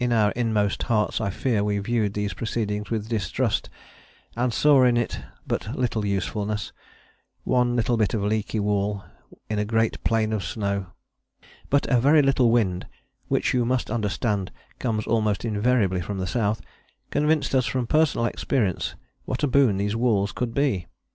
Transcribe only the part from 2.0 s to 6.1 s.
these proceedings with distrust, and saw in it but little